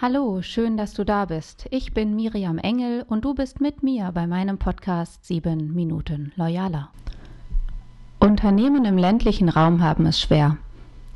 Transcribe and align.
Hallo, 0.00 0.42
schön, 0.42 0.76
dass 0.76 0.94
du 0.94 1.02
da 1.02 1.24
bist. 1.24 1.66
Ich 1.72 1.92
bin 1.92 2.14
Miriam 2.14 2.58
Engel 2.58 3.04
und 3.08 3.24
du 3.24 3.34
bist 3.34 3.60
mit 3.60 3.82
mir 3.82 4.12
bei 4.14 4.28
meinem 4.28 4.56
Podcast 4.56 5.24
7 5.24 5.74
Minuten 5.74 6.30
Loyaler. 6.36 6.90
Unternehmen 8.20 8.84
im 8.84 8.96
ländlichen 8.96 9.48
Raum 9.48 9.82
haben 9.82 10.06
es 10.06 10.20
schwer. 10.20 10.56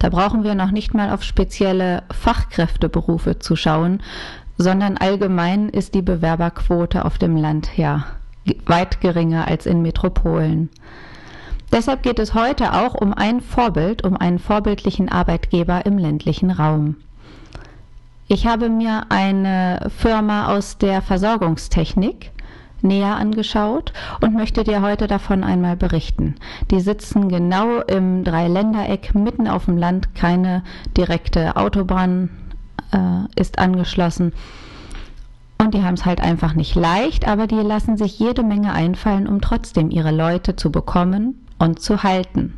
Da 0.00 0.08
brauchen 0.08 0.42
wir 0.42 0.56
noch 0.56 0.72
nicht 0.72 0.94
mal 0.94 1.10
auf 1.12 1.22
spezielle 1.22 2.02
Fachkräfteberufe 2.10 3.38
zu 3.38 3.54
schauen, 3.54 4.02
sondern 4.58 4.96
allgemein 4.96 5.68
ist 5.68 5.94
die 5.94 6.02
Bewerberquote 6.02 7.04
auf 7.04 7.18
dem 7.18 7.36
Land 7.36 7.78
ja 7.78 8.04
weit 8.66 9.00
geringer 9.00 9.46
als 9.46 9.66
in 9.66 9.82
Metropolen. 9.82 10.70
Deshalb 11.70 12.02
geht 12.02 12.18
es 12.18 12.34
heute 12.34 12.72
auch 12.72 12.94
um 12.94 13.14
ein 13.14 13.42
Vorbild, 13.42 14.02
um 14.02 14.16
einen 14.16 14.40
vorbildlichen 14.40 15.08
Arbeitgeber 15.08 15.86
im 15.86 15.98
ländlichen 15.98 16.50
Raum. 16.50 16.96
Ich 18.32 18.46
habe 18.46 18.70
mir 18.70 19.02
eine 19.10 19.90
Firma 19.94 20.56
aus 20.56 20.78
der 20.78 21.02
Versorgungstechnik 21.02 22.30
näher 22.80 23.16
angeschaut 23.16 23.92
und 24.22 24.32
möchte 24.32 24.64
dir 24.64 24.80
heute 24.80 25.06
davon 25.06 25.44
einmal 25.44 25.76
berichten. 25.76 26.36
Die 26.70 26.80
sitzen 26.80 27.28
genau 27.28 27.80
im 27.80 28.24
Dreiländereck 28.24 29.14
mitten 29.14 29.48
auf 29.48 29.66
dem 29.66 29.76
Land, 29.76 30.14
keine 30.14 30.62
direkte 30.96 31.56
Autobahn 31.56 32.30
äh, 32.92 33.38
ist 33.38 33.58
angeschlossen. 33.58 34.32
Und 35.58 35.74
die 35.74 35.82
haben 35.82 35.92
es 35.92 36.06
halt 36.06 36.22
einfach 36.22 36.54
nicht 36.54 36.74
leicht, 36.74 37.28
aber 37.28 37.46
die 37.46 37.56
lassen 37.56 37.98
sich 37.98 38.18
jede 38.18 38.44
Menge 38.44 38.72
einfallen, 38.72 39.28
um 39.28 39.42
trotzdem 39.42 39.90
ihre 39.90 40.10
Leute 40.10 40.56
zu 40.56 40.72
bekommen 40.72 41.46
und 41.58 41.80
zu 41.80 42.02
halten. 42.02 42.54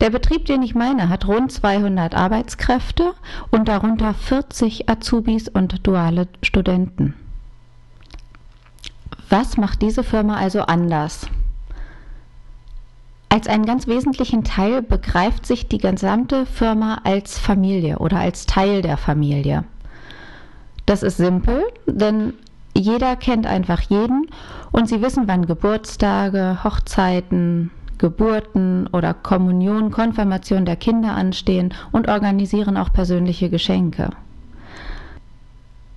Der 0.00 0.08
Betrieb, 0.08 0.46
den 0.46 0.62
ich 0.62 0.74
meine, 0.74 1.10
hat 1.10 1.28
rund 1.28 1.52
200 1.52 2.14
Arbeitskräfte 2.14 3.12
und 3.50 3.68
darunter 3.68 4.14
40 4.14 4.88
Azubis 4.88 5.48
und 5.48 5.86
duale 5.86 6.26
Studenten. 6.42 7.14
Was 9.28 9.58
macht 9.58 9.82
diese 9.82 10.02
Firma 10.02 10.36
also 10.36 10.62
anders? 10.62 11.26
Als 13.28 13.46
einen 13.46 13.66
ganz 13.66 13.86
wesentlichen 13.86 14.42
Teil 14.42 14.82
begreift 14.82 15.46
sich 15.46 15.68
die 15.68 15.78
gesamte 15.78 16.46
Firma 16.46 17.02
als 17.04 17.38
Familie 17.38 17.98
oder 17.98 18.18
als 18.18 18.46
Teil 18.46 18.82
der 18.82 18.96
Familie. 18.96 19.64
Das 20.86 21.04
ist 21.04 21.18
simpel, 21.18 21.62
denn 21.86 22.32
jeder 22.74 23.14
kennt 23.16 23.46
einfach 23.46 23.82
jeden 23.82 24.28
und 24.72 24.88
sie 24.88 25.02
wissen, 25.02 25.28
wann 25.28 25.46
Geburtstage, 25.46 26.64
Hochzeiten, 26.64 27.70
Geburten 28.00 28.86
oder 28.86 29.12
Kommunion, 29.12 29.90
Konfirmation 29.90 30.64
der 30.64 30.76
Kinder 30.76 31.14
anstehen 31.14 31.74
und 31.92 32.08
organisieren 32.08 32.78
auch 32.78 32.90
persönliche 32.90 33.50
Geschenke. 33.50 34.08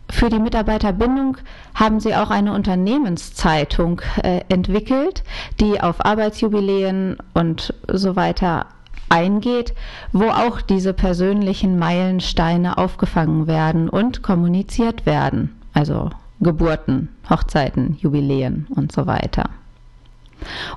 Für 0.09 0.27
die 0.27 0.39
Mitarbeiterbindung 0.39 1.37
haben 1.73 2.01
sie 2.01 2.13
auch 2.13 2.29
eine 2.29 2.51
Unternehmenszeitung 2.53 4.01
äh, 4.21 4.41
entwickelt, 4.49 5.23
die 5.61 5.79
auf 5.79 6.05
Arbeitsjubiläen 6.05 7.17
und 7.33 7.73
so 7.89 8.17
weiter 8.17 8.65
eingeht, 9.07 9.73
wo 10.11 10.25
auch 10.25 10.59
diese 10.59 10.93
persönlichen 10.93 11.79
Meilensteine 11.79 12.77
aufgefangen 12.77 13.47
werden 13.47 13.87
und 13.87 14.23
kommuniziert 14.23 15.05
werden. 15.05 15.55
Also 15.73 16.09
Geburten, 16.41 17.07
Hochzeiten, 17.29 17.97
Jubiläen 18.01 18.67
und 18.75 18.91
so 18.91 19.07
weiter. 19.07 19.45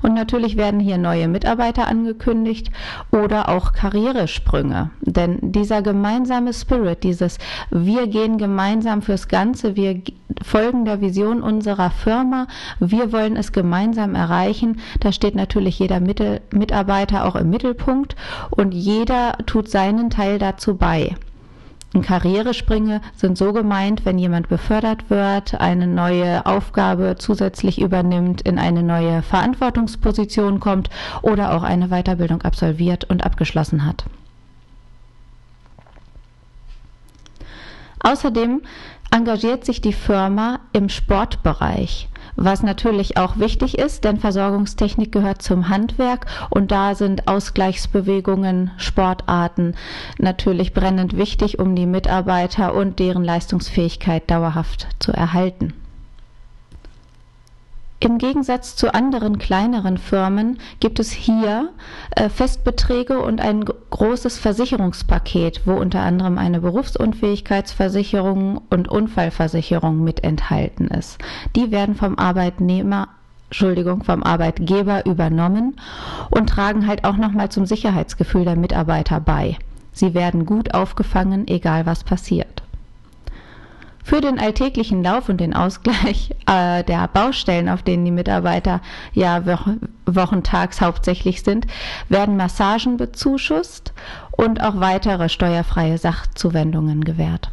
Und 0.03 0.15
natürlich 0.15 0.57
werden 0.57 0.81
hier 0.81 0.99
neue 0.99 1.29
Mitarbeiter 1.29 1.89
angekündigt 1.89 2.71
oder 3.11 3.49
auch 3.49 3.73
Karrieresprünge. 3.73 4.91
Denn 5.01 5.39
dieser 5.43 5.83
gemeinsame 5.83 6.53
Spirit, 6.53 7.03
dieses 7.03 7.39
Wir 7.71 8.07
gehen 8.07 8.39
gemeinsam 8.39 9.03
fürs 9.03 9.29
Ganze, 9.29 9.77
wir 9.77 10.01
folgen 10.43 10.85
der 10.85 11.01
Vision 11.01 11.43
unserer 11.43 11.91
Firma, 11.91 12.47
wir 12.81 13.13
wollen 13.13 13.37
es 13.37 13.53
gemeinsam 13.53 14.15
erreichen, 14.15 14.81
da 15.01 15.13
steht 15.13 15.35
natürlich 15.35 15.79
jeder 15.79 16.01
Mitarbeiter 16.01 17.25
auch 17.25 17.37
im 17.37 17.51
Mittelpunkt 17.51 18.17
und 18.51 18.73
jeder 18.73 19.39
tut 19.47 19.69
seinen 19.69 20.11
Teil 20.11 20.39
dazu 20.39 20.77
bei. 20.77 21.15
Karrieresprünge 22.03 23.01
sind 23.15 23.39
so 23.39 23.53
gemeint, 23.53 24.05
wenn 24.05 24.19
jemand 24.19 24.49
befördert 24.49 25.11
wird, 25.11 25.61
eine 25.61 25.87
neue 25.87 26.47
Aufgabe 26.47 27.17
zusätzlich 27.19 27.81
übernimmt, 27.81 28.43
in 28.43 28.59
eine 28.59 28.83
neue 28.83 29.23
Verantwortungsposition 29.23 30.61
kommt 30.61 30.91
oder 31.23 31.55
auch 31.55 31.63
eine 31.63 31.89
Weiterbildung 31.89 32.43
absolviert 32.43 33.05
und 33.05 33.25
abgeschlossen 33.25 33.85
hat. 33.85 34.05
Außerdem 38.01 38.63
engagiert 39.11 39.65
sich 39.65 39.81
die 39.81 39.93
Firma 39.93 40.61
im 40.73 40.89
Sportbereich 40.89 42.09
was 42.37 42.63
natürlich 42.63 43.17
auch 43.17 43.39
wichtig 43.39 43.79
ist, 43.79 44.05
denn 44.05 44.19
Versorgungstechnik 44.19 45.11
gehört 45.11 45.43
zum 45.43 45.69
Handwerk 45.69 46.27
und 46.51 46.71
da 46.71 46.95
sind 46.95 47.27
Ausgleichsbewegungen, 47.29 48.71
Sportarten 48.77 49.75
natürlich 50.19 50.75
brennend 50.75 51.17
wichtig, 51.17 51.59
um 51.59 51.75
die 51.75 51.87
Mitarbeiter 51.87 52.75
und 52.75 52.99
deren 52.99 53.25
Leistungsfähigkeit 53.25 54.31
dauerhaft 54.31 54.87
zu 54.99 55.13
erhalten. 55.13 55.73
Im 57.99 58.19
Gegensatz 58.19 58.77
zu 58.77 58.93
anderen 58.93 59.39
kleineren 59.39 59.97
Firmen 59.97 60.59
gibt 60.81 61.01
es 61.01 61.13
hier 61.13 61.71
äh, 62.11 62.29
Festbeträge 62.29 63.21
und 63.21 63.41
ein 63.41 63.65
großes 63.65 64.37
Versicherungspaket, 64.39 65.63
wo 65.65 65.73
unter 65.73 66.01
anderem 66.01 66.37
eine 66.37 66.61
Berufsunfähigkeitsversicherung 66.61 68.61
und 68.69 68.89
Unfallversicherung 68.89 70.05
mit 70.05 70.25
enthalten 70.25 70.89
ist. 70.89 71.19
Die 71.57 71.71
werden 71.71 71.95
vom 71.95 72.19
Arbeitnehmer 72.19 73.09
Entschuldigung, 73.49 74.03
vom 74.03 74.25
Arbeitgeber 74.25 75.07
übernommen 75.07 75.77
und 76.31 76.51
tragen 76.51 76.87
halt 76.87 77.05
auch 77.05 77.17
nochmal 77.17 77.49
zum 77.49 77.65
Sicherheitsgefühl 77.65 78.45
der 78.45 78.57
Mitarbeiter 78.57 79.21
bei. 79.21 79.57
Sie 79.93 80.15
werden 80.15 80.45
gut 80.45 80.75
aufgefangen, 80.75 81.49
egal 81.49 81.87
was 81.87 82.05
passiert. 82.05 82.56
Für 84.07 84.21
den 84.21 84.39
alltäglichen 84.39 85.03
Lauf 85.03 85.29
und 85.29 85.39
den 85.39 85.53
Ausgleich 85.53 86.31
äh, 86.47 86.85
der 86.85 87.09
Baustellen, 87.09 87.69
auf 87.69 87.83
denen 87.83 88.05
die 88.05 88.13
Mitarbeiter 88.13 88.81
ja 89.13 89.45
wo 89.45 89.59
wochentags 90.07 90.81
hauptsächlich 90.81 91.43
sind, 91.43 91.67
werden 92.09 92.37
Massagen 92.37 92.99
bezuschusst 92.99 93.93
und 94.31 94.63
auch 94.63 94.79
weitere 94.79 95.29
steuerfreie 95.29 95.99
Sachzuwendungen 95.99 97.03
gewährt. 97.03 97.51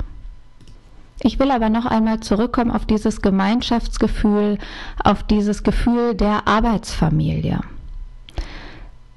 Ich 1.21 1.39
will 1.39 1.49
aber 1.49 1.69
noch 1.69 1.87
einmal 1.87 2.19
zurückkommen 2.19 2.69
auf 2.69 2.85
dieses 2.85 3.23
Gemeinschaftsgefühl, 3.23 4.59
auf 5.03 5.23
dieses 5.23 5.63
Gefühl 5.63 6.13
der 6.13 6.47
Arbeitsfamilie. 6.47 7.61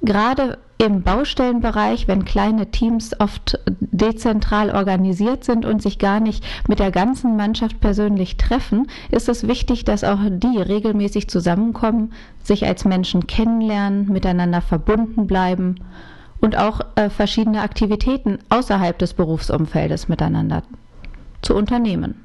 Gerade 0.00 0.56
im 0.78 1.03
Baustellenbereich, 1.03 2.06
wenn 2.06 2.25
kleine 2.25 2.70
Teams 2.70 3.19
oft 3.19 3.59
dezentral 3.81 4.70
organisiert 4.70 5.44
sind 5.44 5.64
und 5.64 5.81
sich 5.81 5.98
gar 5.98 6.20
nicht 6.20 6.44
mit 6.69 6.81
der 6.81 6.91
ganzen 6.91 7.37
Mannschaft 7.37 7.81
persönlich 7.81 8.37
treffen, 8.37 8.86
ist 9.10 9.28
es 9.28 9.48
wichtig, 9.48 9.84
dass 9.84 10.04
auch 10.04 10.19
die 10.28 10.59
regelmäßig 10.59 11.28
zusammenkommen, 11.28 12.12
sich 12.42 12.66
als 12.66 12.84
Menschen 12.84 13.26
kennenlernen, 13.26 14.12
miteinander 14.12 14.60
verbunden 14.60 15.26
bleiben 15.26 15.76
und 16.41 16.59
auch 16.59 16.81
äh, 16.97 17.09
verschiedene 17.09 17.62
Aktivitäten 17.62 18.38
außerhalb 18.50 18.98
des 18.98 19.15
Berufsumfeldes 19.15 20.09
miteinander 20.09 20.62
zu 21.41 21.54
unternehmen. 21.54 22.22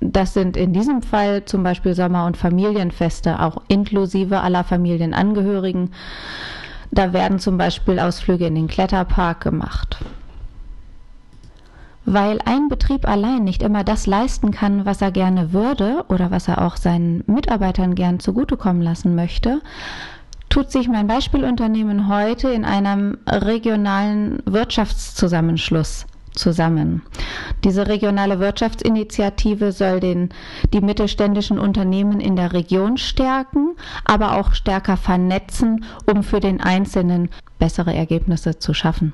Das 0.00 0.34
sind 0.34 0.58
in 0.58 0.74
diesem 0.74 1.00
Fall 1.00 1.46
zum 1.46 1.62
Beispiel 1.62 1.94
Sommer- 1.94 2.26
und 2.26 2.36
Familienfeste, 2.36 3.40
auch 3.40 3.62
inklusive 3.68 4.40
aller 4.40 4.62
Familienangehörigen 4.62 5.90
da 6.90 7.12
werden 7.12 7.38
zum 7.38 7.58
Beispiel 7.58 7.98
Ausflüge 7.98 8.46
in 8.46 8.54
den 8.54 8.68
Kletterpark 8.68 9.40
gemacht. 9.40 9.98
Weil 12.04 12.38
ein 12.44 12.68
Betrieb 12.68 13.06
allein 13.08 13.42
nicht 13.42 13.62
immer 13.62 13.82
das 13.82 14.06
leisten 14.06 14.52
kann, 14.52 14.86
was 14.86 15.02
er 15.02 15.10
gerne 15.10 15.52
würde 15.52 16.04
oder 16.08 16.30
was 16.30 16.46
er 16.46 16.62
auch 16.62 16.76
seinen 16.76 17.24
Mitarbeitern 17.26 17.96
gern 17.96 18.20
zugutekommen 18.20 18.80
lassen 18.80 19.16
möchte, 19.16 19.60
tut 20.48 20.70
sich 20.70 20.88
mein 20.88 21.08
Beispielunternehmen 21.08 22.08
heute 22.08 22.50
in 22.50 22.64
einem 22.64 23.18
regionalen 23.26 24.38
Wirtschaftszusammenschluss 24.46 26.06
zusammen. 26.36 27.02
Diese 27.64 27.86
regionale 27.86 28.38
Wirtschaftsinitiative 28.38 29.72
soll 29.72 30.00
den, 30.00 30.30
die 30.72 30.80
mittelständischen 30.80 31.58
Unternehmen 31.58 32.20
in 32.20 32.36
der 32.36 32.52
Region 32.52 32.96
stärken, 32.96 33.76
aber 34.04 34.36
auch 34.38 34.54
stärker 34.54 34.96
vernetzen, 34.96 35.84
um 36.06 36.22
für 36.22 36.40
den 36.40 36.60
Einzelnen 36.60 37.30
bessere 37.58 37.94
Ergebnisse 37.94 38.58
zu 38.58 38.74
schaffen. 38.74 39.12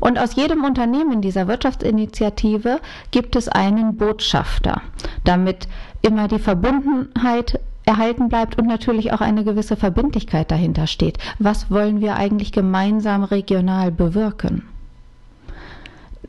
Und 0.00 0.18
aus 0.18 0.36
jedem 0.36 0.64
Unternehmen 0.64 1.20
dieser 1.20 1.48
Wirtschaftsinitiative 1.48 2.80
gibt 3.10 3.34
es 3.34 3.48
einen 3.48 3.96
Botschafter, 3.96 4.80
damit 5.24 5.68
immer 6.02 6.28
die 6.28 6.38
Verbundenheit 6.38 7.60
erhalten 7.84 8.28
bleibt 8.28 8.58
und 8.58 8.66
natürlich 8.66 9.12
auch 9.12 9.20
eine 9.20 9.44
gewisse 9.44 9.74
Verbindlichkeit 9.74 10.50
dahinter 10.50 10.86
steht. 10.86 11.18
Was 11.38 11.70
wollen 11.70 12.00
wir 12.00 12.16
eigentlich 12.16 12.52
gemeinsam 12.52 13.24
regional 13.24 13.90
bewirken? 13.90 14.62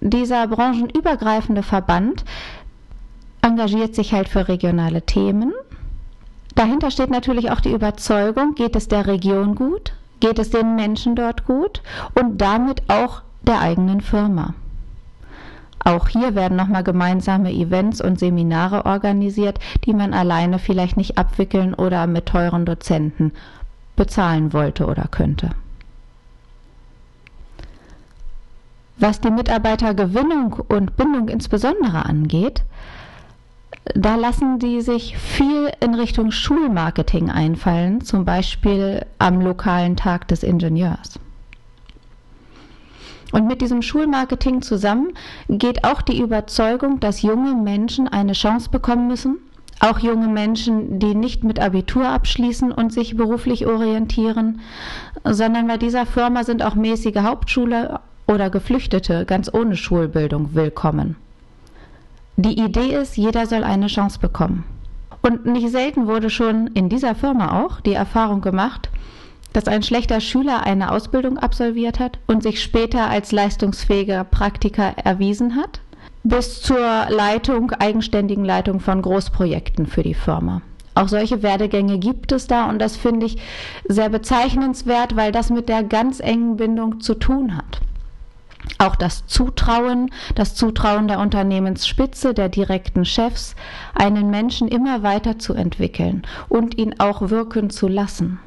Dieser 0.02 0.48
branchenübergreifende 0.48 1.64
Verband 1.64 2.24
engagiert 3.42 3.96
sich 3.96 4.14
halt 4.14 4.30
für 4.30 4.48
regionale 4.48 5.02
Themen. 5.02 5.54
Dahinter 6.56 6.92
steht 6.92 7.10
natürlich 7.10 7.52
auch 7.52 7.62
die 7.62 7.72
Überzeugung, 7.72 8.56
geht 8.56 8.76
es 8.76 8.88
der 8.88 9.08
Region 9.08 9.56
gut, 9.56 9.94
geht 10.20 10.40
es 10.40 10.50
den 10.50 10.76
Menschen 10.76 11.16
dort 11.16 11.46
gut 11.46 11.82
und 12.16 12.40
damit 12.40 12.84
auch 12.90 13.22
der 13.44 13.62
eigenen 13.62 14.02
Firma. 14.02 14.54
Auch 15.84 16.10
hier 16.10 16.36
werden 16.36 16.58
nochmal 16.58 16.84
gemeinsame 16.84 17.52
Events 17.54 18.02
und 18.02 18.20
Seminare 18.20 18.86
organisiert, 18.86 19.60
die 19.86 19.94
man 19.94 20.14
alleine 20.14 20.60
vielleicht 20.60 20.98
nicht 20.98 21.18
abwickeln 21.18 21.74
oder 21.74 22.06
mit 22.06 22.26
teuren 22.26 22.66
Dozenten 22.66 23.32
bezahlen 23.96 24.52
wollte 24.52 24.86
oder 24.86 25.08
könnte. 25.10 25.52
Was 29.00 29.22
die 29.22 29.32
Mitarbeitergewinnung 29.32 30.54
und 30.68 30.98
Bindung 30.98 31.30
insbesondere 31.30 32.06
angeht, 32.06 32.64
da 33.96 34.16
lassen 34.16 34.60
die 34.60 34.82
sich 34.82 35.18
viel 35.18 35.72
in 35.80 35.96
Richtung 35.96 36.32
Schulmarketing 36.32 37.32
einfallen, 37.32 38.02
zum 38.02 38.26
Beispiel 38.26 39.06
am 39.18 39.42
lokalen 39.42 39.96
Tag 39.96 40.28
des 40.28 40.44
Ingenieurs. 40.44 41.20
Und 43.32 43.48
mit 43.48 43.62
diesem 43.62 43.82
Schulmarketing 43.82 44.62
zusammen 44.62 45.14
geht 45.48 45.84
auch 45.84 46.02
die 46.02 46.20
Überzeugung, 46.20 47.00
dass 47.00 47.22
junge 47.22 47.54
Menschen 47.56 48.08
eine 48.08 48.34
Chance 48.34 48.70
bekommen 48.70 49.08
müssen, 49.08 49.38
auch 49.80 50.00
junge 50.00 50.28
Menschen, 50.28 51.00
die 51.00 51.16
nicht 51.16 51.44
mit 51.44 51.60
Abitur 51.60 52.08
abschließen 52.08 52.72
und 52.72 52.92
sich 52.92 53.16
beruflich 53.16 53.66
orientieren, 53.66 54.62
sondern 55.24 55.68
bei 55.68 55.78
dieser 55.78 56.06
Firma 56.06 56.44
sind 56.44 56.64
auch 56.64 56.76
mäßige 56.76 57.18
Hauptschule 57.18 58.00
oder 58.30 58.50
Geflüchtete 58.50 59.26
ganz 59.26 59.52
ohne 59.52 59.76
Schulbildung 59.76 60.54
willkommen. 60.54 61.16
Die 62.38 62.60
Idee 62.62 62.96
ist, 62.96 63.18
jeder 63.18 63.48
soll 63.48 63.64
eine 63.64 63.88
Chance 63.88 64.20
bekommen. 64.20 64.64
Und 65.22 65.46
nicht 65.46 65.70
selten 65.72 66.08
wurde 66.08 66.30
schon 66.30 66.68
in 66.68 66.88
dieser 66.90 67.16
Firma 67.16 67.62
auch 67.62 67.82
die 67.82 67.94
Erfahrung 67.94 68.42
gemacht, 68.42 68.90
dass 69.52 69.68
ein 69.68 69.82
schlechter 69.82 70.22
Schüler 70.22 70.64
eine 70.64 70.92
Ausbildung 70.92 71.40
absolviert 71.40 72.00
hat 72.00 72.20
und 72.28 72.44
sich 72.44 72.62
später 72.62 73.10
als 73.10 73.32
leistungsfähiger 73.32 74.24
Praktiker 74.24 74.94
erwiesen 75.04 75.56
hat, 75.56 75.82
bis 76.24 76.62
zur 76.62 77.08
Leitung, 77.10 77.72
eigenständigen 77.72 78.46
Leitung 78.46 78.80
von 78.80 79.02
Großprojekten 79.02 79.88
für 79.88 80.04
die 80.04 80.14
Firma. 80.14 80.62
Auch 80.94 81.08
solche 81.08 81.42
Werdegänge 81.42 81.98
gibt 81.98 82.32
es 82.32 82.46
da 82.46 82.70
und 82.70 82.80
das 82.80 82.96
finde 82.96 83.26
ich 83.26 83.38
sehr 83.88 84.10
bezeichnenswert, 84.10 85.16
weil 85.16 85.32
das 85.32 85.50
mit 85.50 85.68
der 85.68 85.84
ganz 85.84 86.20
engen 86.20 86.58
Bindung 86.58 87.00
zu 87.00 87.16
tun 87.16 87.58
hat. 87.58 87.82
Auch 88.78 88.96
das 88.96 89.26
Zutrauen, 89.28 90.12
das 90.36 90.56
Zutrauen 90.56 91.08
der 91.08 91.20
Unternehmensspitze, 91.20 92.34
der 92.34 92.50
direkten 92.50 93.04
Chefs, 93.04 93.56
einen 93.94 94.30
Menschen 94.30 94.68
immer 94.68 95.04
weiter 95.04 95.40
zu 95.40 95.54
entwickeln 95.54 96.24
und 96.48 96.78
ihn 96.78 96.96
auch 97.00 97.30
wirken 97.30 97.70
zu 97.70 97.88
lassen. 97.88 98.40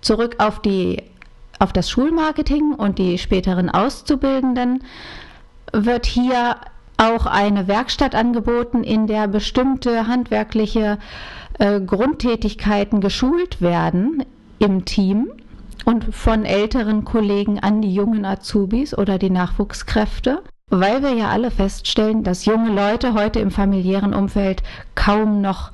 Zurück 0.00 0.36
auf 0.38 0.60
die 0.60 1.02
auf 1.60 1.72
das 1.72 1.88
Schulmarketing 1.88 2.74
und 2.74 2.98
die 2.98 3.16
späteren 3.16 3.70
Auszubildenden 3.70 4.82
wird 5.72 6.04
hier 6.04 6.56
auch 6.96 7.26
eine 7.26 7.68
Werkstatt 7.68 8.14
angeboten, 8.14 8.84
in 8.84 9.06
der 9.06 9.28
bestimmte 9.28 10.06
handwerkliche 10.06 10.98
äh, 11.58 11.80
Grundtätigkeiten 11.80 13.00
geschult 13.00 13.60
werden 13.60 14.24
im 14.58 14.84
Team 14.84 15.30
und 15.84 16.14
von 16.14 16.44
älteren 16.44 17.04
Kollegen 17.04 17.58
an 17.60 17.82
die 17.82 17.94
jungen 17.94 18.24
Azubis 18.24 18.96
oder 18.96 19.18
die 19.18 19.30
Nachwuchskräfte, 19.30 20.42
weil 20.70 21.02
wir 21.02 21.12
ja 21.12 21.28
alle 21.28 21.50
feststellen, 21.50 22.22
dass 22.22 22.46
junge 22.46 22.70
Leute 22.70 23.14
heute 23.14 23.40
im 23.40 23.50
familiären 23.50 24.14
Umfeld 24.14 24.62
kaum 24.94 25.40
noch 25.40 25.72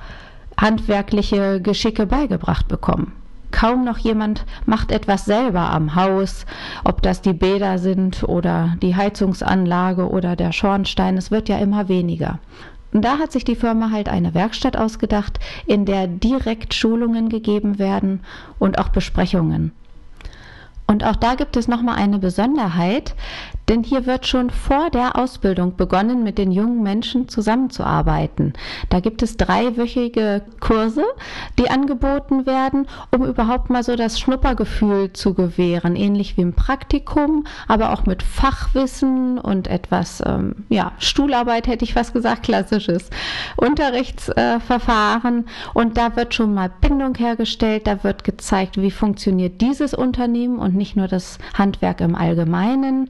handwerkliche 0.58 1.60
Geschicke 1.60 2.06
beigebracht 2.06 2.68
bekommen. 2.68 3.12
Kaum 3.50 3.84
noch 3.84 3.98
jemand 3.98 4.44
macht 4.64 4.92
etwas 4.92 5.24
selber 5.24 5.70
am 5.70 5.96
Haus, 5.96 6.46
ob 6.84 7.02
das 7.02 7.20
die 7.20 7.32
Bäder 7.32 7.78
sind 7.78 8.22
oder 8.22 8.76
die 8.80 8.94
Heizungsanlage 8.94 10.08
oder 10.08 10.36
der 10.36 10.52
Schornstein, 10.52 11.16
es 11.16 11.30
wird 11.30 11.48
ja 11.48 11.58
immer 11.58 11.88
weniger. 11.88 12.38
Und 12.92 13.04
da 13.04 13.18
hat 13.18 13.32
sich 13.32 13.44
die 13.44 13.56
Firma 13.56 13.90
halt 13.90 14.08
eine 14.08 14.34
Werkstatt 14.34 14.76
ausgedacht, 14.76 15.38
in 15.66 15.84
der 15.84 16.06
direkt 16.06 16.74
Schulungen 16.74 17.28
gegeben 17.28 17.78
werden 17.78 18.20
und 18.58 18.78
auch 18.78 18.88
Besprechungen. 18.88 19.72
Und 20.90 21.04
auch 21.04 21.14
da 21.14 21.36
gibt 21.36 21.56
es 21.56 21.68
nochmal 21.68 21.94
eine 21.94 22.18
Besonderheit, 22.18 23.14
denn 23.70 23.84
hier 23.84 24.04
wird 24.04 24.26
schon 24.26 24.50
vor 24.50 24.90
der 24.90 25.16
Ausbildung 25.16 25.76
begonnen, 25.76 26.24
mit 26.24 26.38
den 26.38 26.50
jungen 26.50 26.82
Menschen 26.82 27.28
zusammenzuarbeiten. 27.28 28.52
Da 28.88 28.98
gibt 28.98 29.22
es 29.22 29.36
dreiwöchige 29.36 30.42
Kurse, 30.58 31.04
die 31.56 31.70
angeboten 31.70 32.46
werden, 32.46 32.88
um 33.14 33.24
überhaupt 33.24 33.70
mal 33.70 33.84
so 33.84 33.94
das 33.94 34.18
Schnuppergefühl 34.18 35.12
zu 35.12 35.34
gewähren, 35.34 35.94
ähnlich 35.94 36.36
wie 36.36 36.40
im 36.40 36.54
Praktikum, 36.54 37.44
aber 37.68 37.92
auch 37.92 38.06
mit 38.06 38.24
Fachwissen 38.24 39.38
und 39.38 39.68
etwas, 39.68 40.20
ähm, 40.26 40.66
ja, 40.68 40.90
Stuhlarbeit 40.98 41.68
hätte 41.68 41.84
ich 41.84 41.94
fast 41.94 42.12
gesagt, 42.12 42.42
klassisches 42.42 43.08
Unterrichtsverfahren. 43.56 45.46
Äh, 45.46 45.78
und 45.78 45.96
da 45.96 46.16
wird 46.16 46.34
schon 46.34 46.54
mal 46.54 46.72
Bindung 46.80 47.14
hergestellt, 47.14 47.86
da 47.86 48.02
wird 48.02 48.24
gezeigt, 48.24 48.82
wie 48.82 48.90
funktioniert 48.90 49.60
dieses 49.60 49.94
Unternehmen 49.94 50.58
und 50.58 50.74
nicht 50.74 50.96
nur 50.96 51.06
das 51.06 51.38
Handwerk 51.54 52.00
im 52.00 52.16
Allgemeinen. 52.16 53.08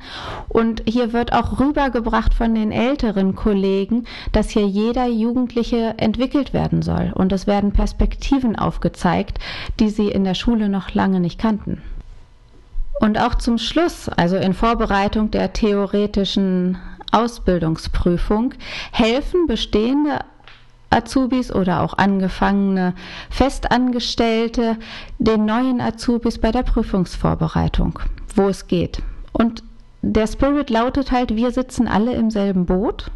Und 0.50 0.82
hier 0.84 1.12
wird 1.12 1.32
auch 1.32 1.60
rübergebracht 1.60 2.34
von 2.34 2.56
den 2.56 2.72
älteren 2.72 3.36
Kollegen, 3.36 4.04
dass 4.32 4.50
hier 4.50 4.66
jeder 4.66 5.06
Jugendliche 5.06 5.94
entwickelt 5.96 6.52
werden 6.52 6.82
soll. 6.82 7.12
Und 7.14 7.32
es 7.32 7.46
werden 7.46 7.72
Perspektiven 7.72 8.56
aufgezeigt, 8.56 9.38
die 9.78 9.90
sie 9.90 10.08
in 10.08 10.24
der 10.24 10.34
Schule 10.34 10.68
noch 10.68 10.92
lange 10.92 11.20
nicht 11.20 11.38
kannten. 11.38 11.80
Und 13.00 13.18
auch 13.18 13.36
zum 13.36 13.58
Schluss, 13.58 14.08
also 14.08 14.36
in 14.36 14.52
Vorbereitung 14.52 15.30
der 15.30 15.52
theoretischen 15.52 16.78
Ausbildungsprüfung, 17.12 18.54
helfen 18.90 19.46
bestehende 19.46 20.18
Azubis 20.90 21.54
oder 21.54 21.82
auch 21.82 21.94
angefangene 21.96 22.94
Festangestellte 23.30 24.76
den 25.20 25.44
neuen 25.44 25.80
Azubis 25.80 26.38
bei 26.38 26.50
der 26.50 26.64
Prüfungsvorbereitung, 26.64 28.00
wo 28.34 28.48
es 28.48 28.66
geht. 28.66 29.00
Und 29.32 29.62
der 30.02 30.26
Spirit 30.26 30.70
lautet 30.70 31.12
halt, 31.12 31.36
wir 31.36 31.50
sitzen 31.50 31.86
alle 31.86 32.14
im 32.14 32.30
selben 32.30 32.66
Boot 32.66 33.10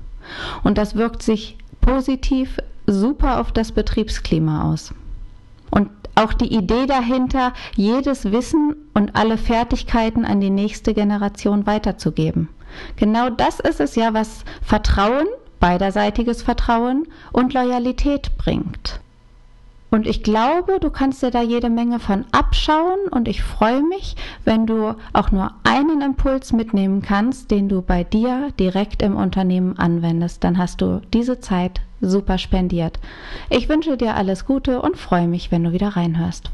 und 0.62 0.78
das 0.78 0.94
wirkt 0.94 1.22
sich 1.22 1.56
positiv 1.80 2.58
super 2.86 3.40
auf 3.40 3.52
das 3.52 3.72
Betriebsklima 3.72 4.72
aus. 4.72 4.94
Und 5.70 5.90
auch 6.14 6.32
die 6.32 6.54
Idee 6.54 6.86
dahinter, 6.86 7.52
jedes 7.74 8.30
Wissen 8.30 8.76
und 8.94 9.16
alle 9.16 9.36
Fertigkeiten 9.36 10.24
an 10.24 10.40
die 10.40 10.50
nächste 10.50 10.94
Generation 10.94 11.66
weiterzugeben. 11.66 12.48
Genau 12.96 13.30
das 13.30 13.60
ist 13.60 13.80
es 13.80 13.96
ja, 13.96 14.14
was 14.14 14.44
Vertrauen, 14.62 15.26
beiderseitiges 15.60 16.42
Vertrauen 16.42 17.08
und 17.32 17.54
Loyalität 17.54 18.36
bringt. 18.36 19.00
Und 19.94 20.08
ich 20.08 20.24
glaube, 20.24 20.80
du 20.80 20.90
kannst 20.90 21.22
dir 21.22 21.30
da 21.30 21.40
jede 21.40 21.70
Menge 21.70 22.00
von 22.00 22.24
abschauen 22.32 22.98
und 23.12 23.28
ich 23.28 23.44
freue 23.44 23.80
mich, 23.80 24.16
wenn 24.44 24.66
du 24.66 24.96
auch 25.12 25.30
nur 25.30 25.52
einen 25.62 26.00
Impuls 26.00 26.52
mitnehmen 26.52 27.00
kannst, 27.00 27.52
den 27.52 27.68
du 27.68 27.80
bei 27.80 28.02
dir 28.02 28.48
direkt 28.58 29.02
im 29.02 29.14
Unternehmen 29.14 29.78
anwendest. 29.78 30.42
Dann 30.42 30.58
hast 30.58 30.80
du 30.80 31.00
diese 31.12 31.38
Zeit 31.38 31.80
super 32.00 32.38
spendiert. 32.38 32.98
Ich 33.50 33.68
wünsche 33.68 33.96
dir 33.96 34.16
alles 34.16 34.46
Gute 34.46 34.82
und 34.82 34.96
freue 34.96 35.28
mich, 35.28 35.52
wenn 35.52 35.62
du 35.62 35.70
wieder 35.70 35.90
reinhörst. 35.90 36.50